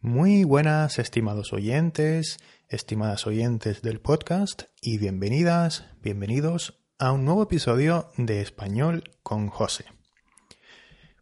[0.00, 2.38] Muy buenas, estimados oyentes,
[2.68, 9.86] estimadas oyentes del podcast y bienvenidas, bienvenidos a un nuevo episodio de Español con José.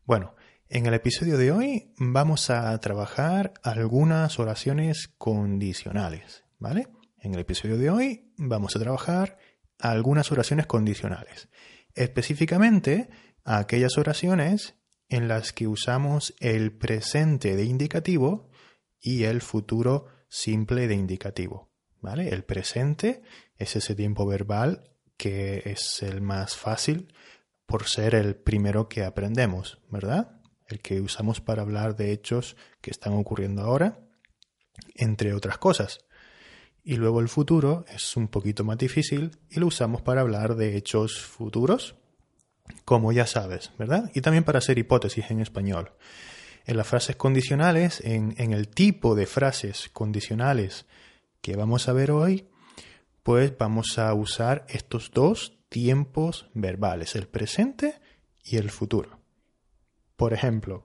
[0.05, 0.35] Bueno,
[0.69, 6.89] en el episodio de hoy vamos a trabajar algunas oraciones condicionales, ¿vale?
[7.19, 9.39] En el episodio de hoy vamos a trabajar
[9.79, 11.49] algunas oraciones condicionales,
[11.95, 13.09] específicamente
[13.43, 14.75] aquellas oraciones
[15.09, 18.51] en las que usamos el presente de indicativo
[19.01, 21.71] y el futuro simple de indicativo.
[22.01, 22.29] ¿vale?
[22.29, 23.23] El presente
[23.59, 27.13] es ese tiempo verbal que es el más fácil
[27.67, 30.41] por ser el primero que aprendemos, ¿verdad?
[30.69, 33.99] El que usamos para hablar de hechos que están ocurriendo ahora,
[34.95, 35.99] entre otras cosas.
[36.85, 40.77] Y luego el futuro es un poquito más difícil y lo usamos para hablar de
[40.77, 41.97] hechos futuros,
[42.85, 44.11] como ya sabes, ¿verdad?
[44.15, 45.93] Y también para hacer hipótesis en español.
[46.67, 50.87] En las frases condicionales, en, el tipo de frases condicionales
[51.41, 52.49] que vamos a ver hoy,
[53.23, 58.01] pues vamos a usar estos dos tiempos verbales, el presente
[58.43, 59.21] y el futuro.
[60.17, 60.85] Por ejemplo,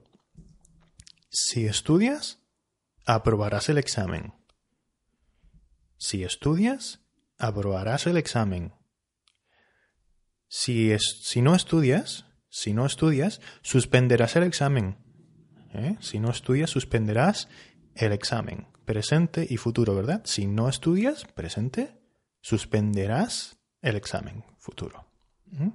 [1.28, 2.38] si estudias,
[3.04, 4.34] aprobarás el examen.
[5.98, 7.00] Si estudias,
[7.38, 8.72] aprobarás el examen.
[10.46, 14.98] Si, es, si no estudias, si no estudias, suspenderás el examen.
[15.74, 15.96] ¿Eh?
[16.00, 17.48] Si no estudias, suspenderás
[17.94, 18.66] el examen.
[18.84, 20.22] Presente y futuro, ¿verdad?
[20.24, 21.98] Si no estudias, presente,
[22.40, 25.06] suspenderás el examen futuro.
[25.46, 25.70] ¿Mm?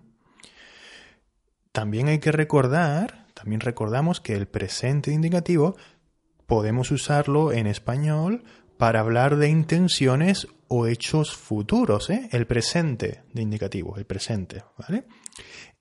[1.72, 5.75] También hay que recordar, también recordamos que el presente indicativo
[6.48, 8.44] podemos usarlo en español
[8.78, 12.29] para hablar de intenciones o hechos futuros, ¿eh?
[12.31, 15.05] el presente de indicativo, el presente, ¿vale?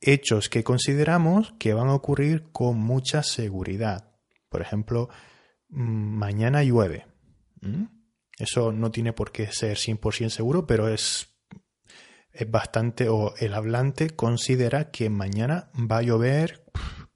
[0.00, 4.12] Hechos que consideramos que van a ocurrir con mucha seguridad.
[4.48, 5.08] Por ejemplo,
[5.68, 7.06] mm, mañana llueve.
[8.38, 11.34] Eso no tiene por qué ser 100% seguro, pero es,
[12.32, 16.64] es bastante, o el hablante considera que mañana va a llover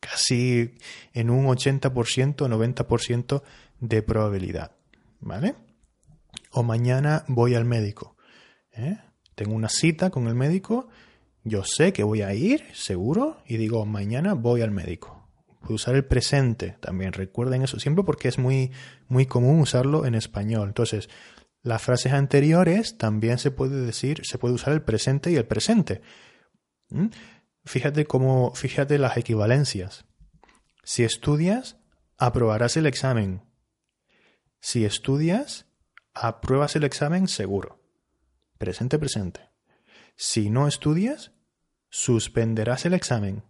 [0.00, 0.76] casi
[1.12, 3.42] en un 80%, 90%
[3.78, 4.72] de probabilidad.
[5.20, 5.54] ¿Vale?
[6.50, 8.16] O mañana voy al médico.
[8.72, 8.98] ¿eh?
[9.34, 10.88] Tengo una cita con el médico,
[11.44, 15.28] yo sé que voy a ir, seguro, y digo, mañana voy al médico.
[15.60, 18.72] Puedo usar el presente también, recuerden eso siempre porque es muy,
[19.08, 20.68] muy común usarlo en español.
[20.68, 21.08] Entonces,
[21.62, 26.00] las frases anteriores también se puede decir, se puede usar el presente y el presente.
[27.64, 30.06] Fíjate cómo, fíjate las equivalencias.
[30.82, 31.76] Si estudias,
[32.16, 33.42] aprobarás el examen.
[34.60, 35.66] Si estudias,
[36.14, 37.80] apruebas el examen seguro.
[38.58, 39.50] Presente, presente.
[40.16, 41.32] Si no estudias,
[41.88, 43.44] suspenderás el examen.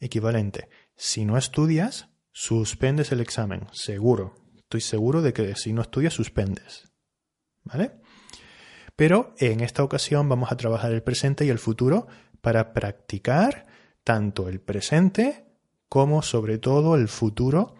[0.00, 0.68] Equivalente.
[0.96, 3.68] Si no estudias, suspendes el examen.
[3.72, 4.34] Seguro.
[4.56, 6.92] Estoy seguro de que si no estudias, suspendes.
[7.64, 8.00] ¿Vale?
[8.96, 12.08] Pero en esta ocasión vamos a trabajar el presente y el futuro
[12.40, 13.66] para practicar
[14.04, 15.46] tanto el presente
[15.88, 17.74] como sobre todo el futuro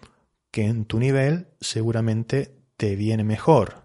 [0.51, 3.82] que en tu nivel seguramente te viene mejor.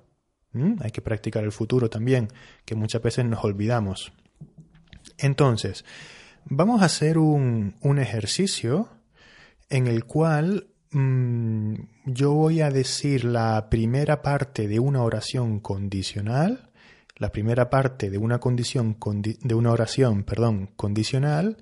[0.58, 0.78] ¿Mm?
[0.82, 2.30] Hay que practicar el futuro también,
[2.66, 4.12] que muchas veces nos olvidamos.
[5.18, 5.86] Entonces,
[6.46, 8.90] vamos a hacer un, ejercicio
[9.70, 11.76] en el cual mm,
[12.06, 16.70] yo voy a decir la primera parte de una oración condicional,
[17.18, 18.98] la primera parte de una condición
[19.42, 21.58] de una oración, perdón, condicional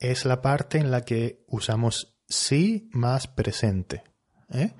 [0.00, 4.02] es la parte en la que usamos sí más presente.
[4.52, 4.72] ¿eh?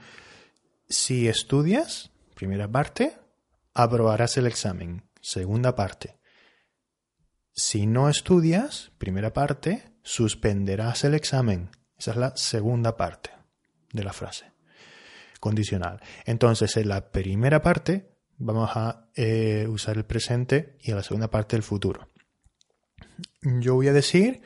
[0.89, 3.20] Si estudias, primera parte,
[3.75, 5.09] aprobarás el examen.
[5.21, 6.19] Segunda parte.
[7.53, 11.71] Si no estudias, primera parte, suspenderás el examen.
[11.99, 13.31] Esa es la segunda parte
[13.93, 14.53] de la frase
[15.41, 16.01] condicional.
[16.25, 21.31] Entonces, en la primera parte vamos a eh, usar el presente y en la segunda
[21.31, 22.09] parte el futuro.
[23.43, 24.43] Yo voy a decir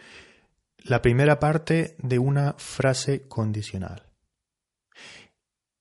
[0.78, 4.10] la primera parte de una frase condicional.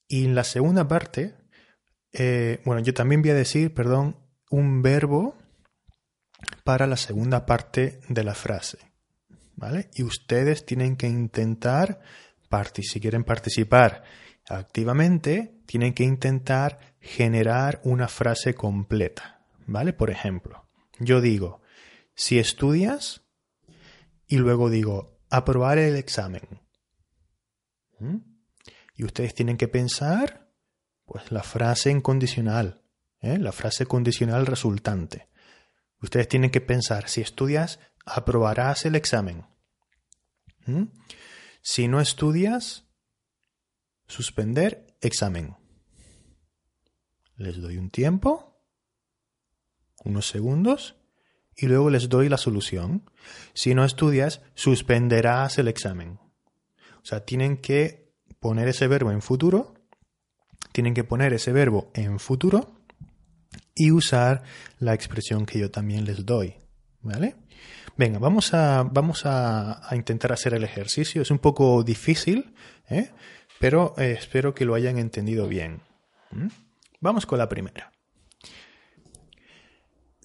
[0.08, 1.36] Y en la segunda parte
[2.13, 4.18] eh, bueno, yo también voy a decir, perdón,
[4.50, 5.36] un verbo
[6.63, 8.77] para la segunda parte de la frase.
[9.56, 9.89] ¿Vale?
[9.94, 12.01] Y ustedes tienen que intentar,
[12.81, 14.04] si quieren participar
[14.48, 19.45] activamente, tienen que intentar generar una frase completa.
[19.66, 19.94] ¿Vale?
[19.94, 20.68] Por ejemplo,
[21.00, 21.62] yo digo,
[22.16, 23.21] si estudias,
[24.27, 26.62] y luego digo, aprobar el examen.
[28.00, 28.18] ¿Mm?
[28.95, 30.43] Y ustedes tienen que pensar
[31.13, 32.81] pues la frase en condicional,
[33.21, 33.38] ¿eh?
[33.38, 35.30] la frase condicional resultante.
[36.01, 39.45] Ustedes tienen que pensar, si estudias, aprobarás el examen.
[40.65, 40.86] ¿Mm?
[41.62, 42.86] Si no estudias,
[44.07, 45.56] suspender examen.
[47.36, 48.59] les doy un tiempo,
[50.04, 50.95] unos segundos,
[51.56, 53.07] y luego les doy la solución.
[53.54, 56.19] Si no estudias, suspenderás el examen.
[57.04, 59.73] O sea, tienen que poner ese verbo en futuro,
[60.74, 62.75] tienen que poner ese verbo en futuro
[63.75, 64.44] y usar
[64.80, 66.56] la expresión que yo también les doy.
[67.02, 67.36] ¿Vale?
[67.96, 71.22] Venga, vamos a, vamos a, intentar hacer el ejercicio.
[71.22, 72.54] Es un poco difícil,
[72.90, 73.12] ¿eh?
[73.60, 75.81] pero eh, espero que lo hayan entendido bien.
[77.00, 77.92] Vamos con la primera.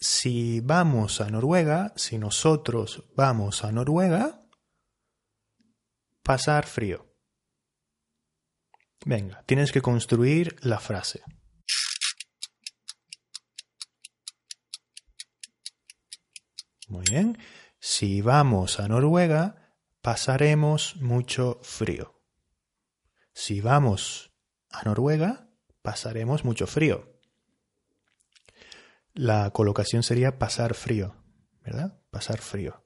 [0.01, 4.43] Si vamos a Noruega, si nosotros vamos a Noruega,
[6.23, 7.07] pasar frío.
[9.05, 11.23] Venga, tienes que construir la frase.
[16.89, 17.39] Muy bien.
[17.81, 22.23] Si vamos a Noruega, pasaremos mucho frío.
[23.33, 24.33] Si vamos
[24.71, 25.49] a Noruega,
[25.83, 27.21] pasaremos mucho frío.
[29.15, 31.15] La colocación sería pasar frío,
[31.61, 32.01] ¿verdad?
[32.11, 32.85] Pasar frío.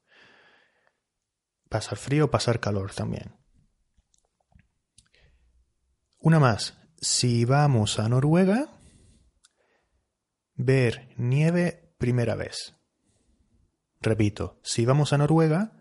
[1.68, 3.41] Pasar frío, pasar calor también.
[6.24, 6.78] Una más.
[7.00, 8.68] Si vamos a Noruega,
[10.54, 12.76] ver nieve primera vez.
[14.00, 15.72] Repito, si vamos a Noruega,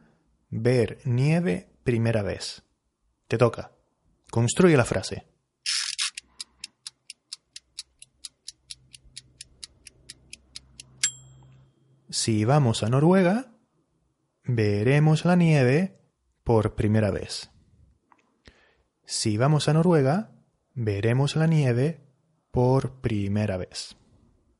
[0.49, 2.63] ver nieve primera vez.
[3.27, 3.75] Te toca.
[4.31, 5.27] Construye la frase.
[12.09, 13.53] Si vamos a Noruega,
[14.43, 16.01] veremos la nieve
[16.43, 17.50] por primera vez.
[19.11, 20.31] Si vamos a Noruega,
[20.73, 22.01] veremos la nieve
[22.49, 23.97] por primera vez.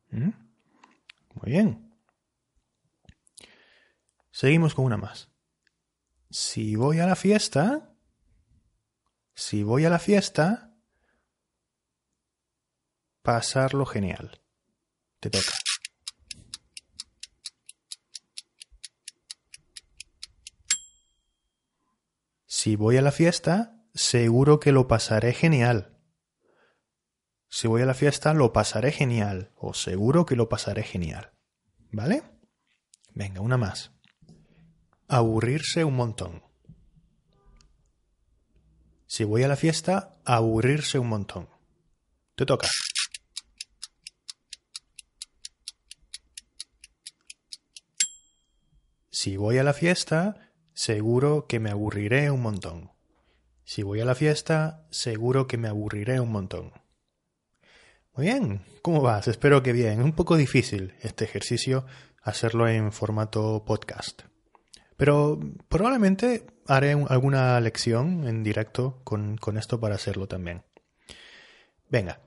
[0.10, 0.32] ¿Mm?
[1.36, 1.96] Muy bien.
[4.30, 5.30] Seguimos con una más.
[6.30, 7.96] Si voy a la fiesta,
[9.34, 10.76] si voy a la fiesta,
[13.22, 14.42] pasarlo genial.
[15.22, 15.54] Te toca.
[22.46, 25.98] Si voy a la fiesta, seguro que lo pasaré genial.
[27.50, 29.52] Si voy a la fiesta, lo pasaré genial.
[29.58, 31.34] O seguro que lo pasaré genial.
[31.92, 32.24] ¿Vale?
[33.14, 33.92] Venga, una más.
[35.08, 36.44] Aburrirse un montón.
[39.06, 41.50] Si voy a la fiesta, aburrirse un montón.
[42.36, 42.68] Te toca.
[49.10, 52.92] Si voy a la fiesta, seguro que me aburriré un montón.
[53.72, 56.74] Si voy a la fiesta, seguro que me aburriré un montón.
[58.14, 59.30] Muy bien, ¿cómo vas?
[59.30, 60.02] Espero que bien.
[60.04, 61.86] Un poco difícil este ejercicio
[62.22, 64.24] hacerlo en formato podcast.
[64.98, 65.40] Pero
[65.70, 70.64] probablemente haré alguna lección en directo con, esto para hacerlo también.
[71.90, 72.20] Venga.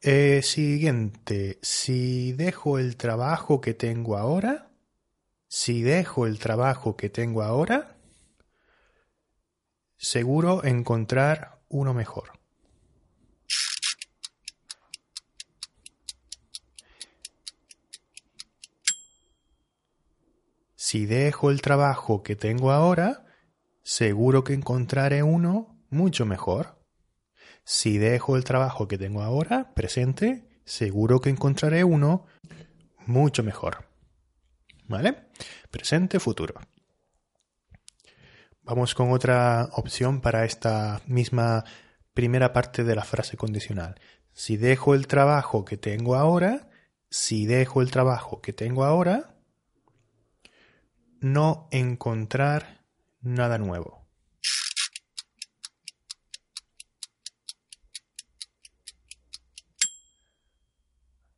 [0.00, 1.58] Eh, siguiente.
[1.60, 4.70] Si dejo el trabajo que tengo ahora,
[5.48, 7.99] si dejo el trabajo que tengo ahora,
[10.00, 12.32] seguro encontrar uno mejor.
[20.74, 23.26] Si dejo el trabajo que tengo ahora,
[23.82, 26.82] seguro que encontraré uno mucho mejor.
[27.62, 32.26] Si dejo el trabajo que tengo ahora, presente, seguro que encontraré uno
[33.06, 33.84] mucho mejor.
[34.88, 35.28] ¿Vale?
[35.70, 36.54] Presente, futuro.
[38.70, 41.64] Vamos con otra opción para esta misma
[42.14, 44.00] primera parte de la frase condicional.
[44.32, 46.70] Si dejo el trabajo que tengo ahora,
[47.10, 49.34] si dejo el trabajo que tengo ahora,
[51.18, 52.84] no encontrar
[53.20, 54.06] nada nuevo.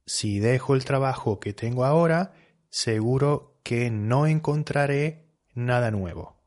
[0.04, 2.34] Si dejo el trabajo que tengo ahora,
[2.68, 6.41] seguro que no encontraré nada nuevo.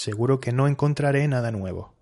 [0.00, 1.92] Seguro que no encontraré nada nuevo.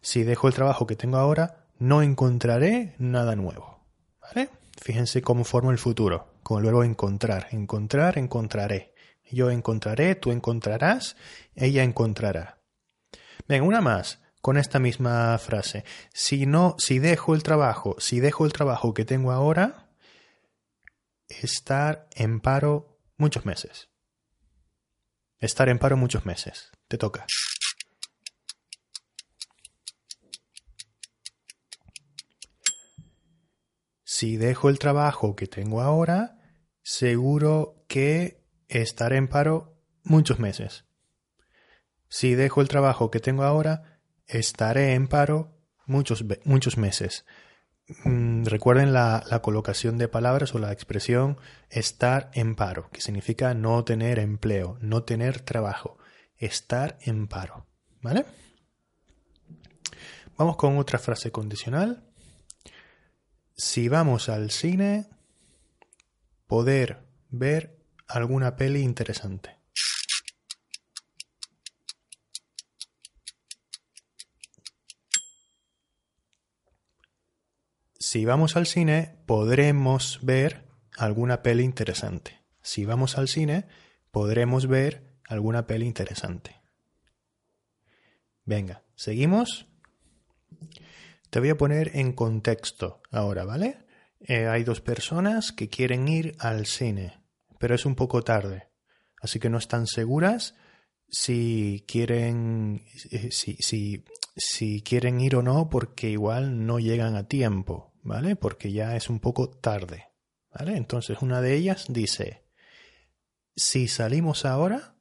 [0.00, 3.84] Si dejo el trabajo que tengo ahora, no encontraré nada nuevo.
[4.20, 4.50] ¿Vale?
[4.82, 7.46] Fíjense cómo formo el futuro, con el verbo encontrar.
[7.52, 8.96] Encontrar, encontraré.
[9.30, 11.14] Yo encontraré, tú encontrarás,
[11.54, 12.58] ella encontrará.
[13.46, 15.84] Venga, una más con esta misma frase.
[16.12, 19.86] Si no, si dejo el trabajo, si dejo el trabajo que tengo ahora,
[21.28, 23.88] estar en paro muchos meses.
[25.40, 26.70] Estar en paro muchos meses.
[26.88, 27.26] Te toca.
[34.04, 36.38] Si dejo el trabajo que tengo ahora,
[36.82, 40.86] seguro que estaré en paro muchos meses.
[42.08, 47.24] Si dejo el trabajo que tengo ahora, estaré en paro muchos, muchos meses.
[48.04, 51.38] Mm, recuerden la, la, colocación de palabras o la expresión
[51.70, 55.98] estar en paro, que significa no tener empleo, no tener trabajo,
[56.36, 57.66] estar en paro.
[58.00, 58.24] ¿Vale?
[60.36, 62.04] Vamos con otra frase condicional.
[63.56, 65.08] Si vamos al cine,
[66.46, 67.76] poder ver
[68.06, 69.57] alguna peli interesante.
[78.10, 80.64] Si vamos al cine, podremos ver
[80.96, 82.40] alguna peli interesante.
[82.62, 83.66] Si vamos al cine,
[84.10, 86.56] podremos ver alguna peli interesante.
[88.46, 89.66] Venga, seguimos.
[91.28, 93.76] Te voy a poner en contexto ahora, ¿vale?
[94.20, 97.20] Eh, hay dos personas que quieren ir al cine,
[97.58, 98.70] pero es un poco tarde,
[99.20, 100.54] así que no están seguras
[101.10, 107.28] si quieren, eh, si, si, si quieren ir o no, porque igual no llegan a
[107.28, 108.36] tiempo, ¿vale?
[108.36, 110.10] Porque ya es un poco tarde,
[110.50, 110.76] ¿vale?
[110.76, 112.48] Entonces una de ellas dice,
[113.54, 114.96] si salimos ahora,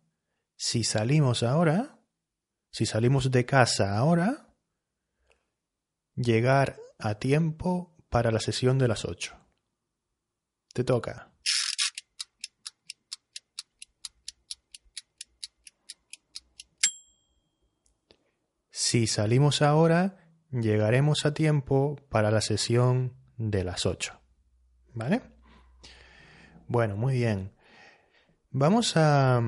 [0.58, 2.02] si salimos ahora,
[2.70, 4.54] si salimos de casa ahora,
[6.16, 9.40] llegar a tiempo para la sesión de las 8.
[10.74, 11.32] Te toca.
[18.70, 24.20] Si salimos ahora, llegaremos a tiempo para la sesión de las 8.
[24.94, 25.22] ¿Vale?
[26.68, 27.54] Bueno, muy bien.
[28.51, 29.42] Vamos a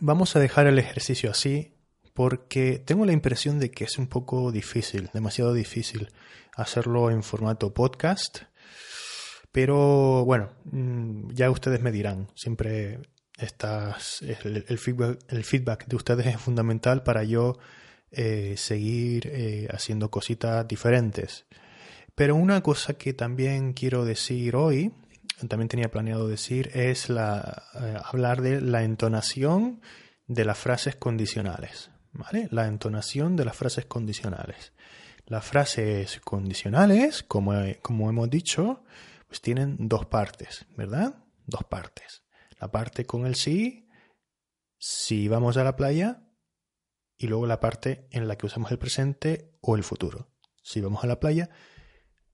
[0.00, 1.74] vamos a dejar el ejercicio así
[2.14, 6.10] porque tengo la impresión de que es un poco difícil, demasiado difícil
[6.54, 8.42] hacerlo en formato podcast.
[9.50, 12.28] Pero bueno, mm, ya ustedes me dirán.
[12.34, 13.00] Siempre
[13.38, 17.58] estas, el, feedback, el feedback de ustedes es fundamental para yo
[18.12, 21.46] eh, seguir eh, haciendo cositas diferentes.
[22.14, 24.92] Pero una cosa que también quiero decir hoy,
[25.48, 29.80] también tenía planeado decir, es la, eh, hablar de la entonación
[30.26, 31.90] de las frases condicionales.
[32.12, 32.48] ¿vale?
[32.50, 34.72] La entonación de las frases condicionales.
[35.26, 38.84] Las frases condicionales, como, como hemos dicho,
[39.26, 41.14] pues tienen dos partes, ¿verdad?
[41.46, 42.24] Dos partes.
[42.60, 43.88] La parte con el sí,
[44.78, 46.22] si vamos a la playa,
[47.22, 50.28] y luego la parte en la que usamos el presente o el futuro.
[50.62, 51.50] Si vamos a la playa,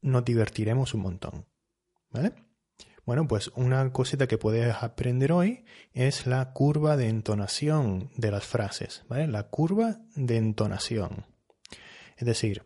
[0.01, 1.47] nos divertiremos un montón.
[2.11, 2.33] ¿Vale?
[3.05, 8.47] Bueno, pues una cosita que puedes aprender hoy es la curva de entonación de las
[8.47, 9.27] frases, ¿vale?
[9.27, 11.27] La curva de entonación.
[12.17, 12.65] Es decir,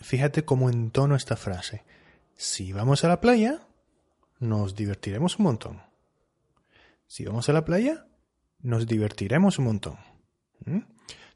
[0.00, 1.84] fíjate cómo entono esta frase.
[2.34, 3.66] Si vamos a la playa,
[4.40, 5.82] nos divertiremos un montón.
[7.06, 8.06] Si vamos a la playa,
[8.60, 9.98] nos divertiremos un montón.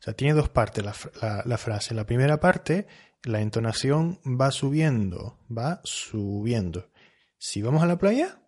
[0.01, 1.95] O sea, tiene dos partes la, frase.
[1.95, 2.87] La primera parte,
[3.23, 6.91] la entonación va subiendo, va subiendo
[7.37, 8.41] si vamos a la playa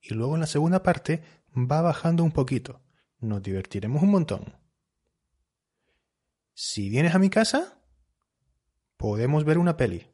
[0.00, 1.22] y luego en la segunda parte
[1.54, 2.80] va bajando un poquito.
[3.20, 4.56] Nos divertiremos un montón.
[6.54, 7.78] Si vienes a mi casa,
[8.96, 10.06] podemos ver una peli.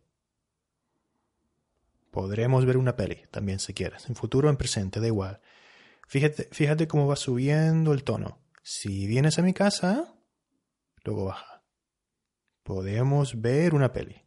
[2.10, 5.40] Podremos ver una peli también si quieres, en futuro o en presente, da igual.
[6.06, 8.38] Fíjate, fíjate cómo va subiendo el tono.
[8.70, 10.14] Si vienes a mi casa,
[11.02, 11.64] luego baja.
[12.62, 14.26] Podemos ver una peli.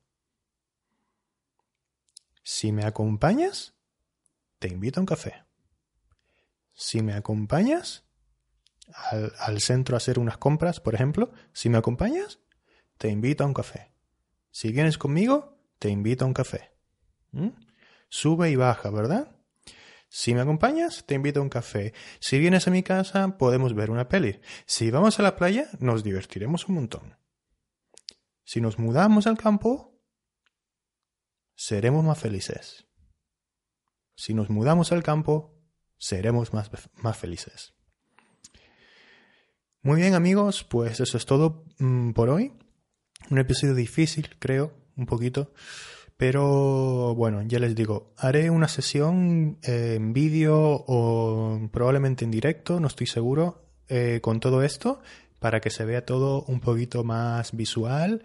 [2.42, 3.76] Si me acompañas,
[4.58, 5.46] te invito a un café.
[6.74, 8.04] Si me acompañas
[9.38, 12.40] al, centro a hacer unas compras, por ejemplo, si me acompañas,
[12.98, 13.94] te invito a un café.
[14.50, 16.72] Si vienes conmigo, te invito a un café.
[17.30, 17.50] ¿Mm?
[18.10, 19.36] Sube y baja, ¿verdad?
[20.14, 21.94] Si me acompañas, te invito a un café.
[22.20, 24.42] Si vienes a mi casa, podemos ver una peli.
[24.66, 27.18] Si vamos a la playa, nos divertiremos un montón.
[28.44, 29.98] Si nos mudamos al campo,
[31.56, 32.88] seremos más felices.
[34.14, 35.58] Si nos mudamos al campo,
[35.98, 37.74] seremos más, más felices.
[39.82, 42.52] Muy bien amigos, pues eso es todo mm, por hoy.
[43.30, 45.54] Un episodio difícil, creo, un poquito.
[46.22, 52.80] Pero bueno, ya les digo, haré una sesión eh, en vídeo o probablemente en directo,
[52.80, 55.02] no estoy seguro, eh, con todo esto,
[55.40, 58.22] para que se vea todo un poquito más visual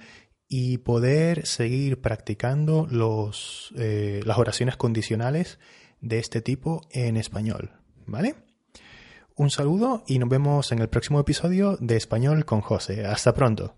[0.47, 5.59] y poder seguir practicando los, eh, las oraciones condicionales
[6.03, 7.71] de este tipo en español.
[8.05, 8.35] ¿Vale?
[9.37, 13.07] Un saludo y nos vemos en el próximo episodio de Español con José.
[13.07, 13.75] Hasta pronto.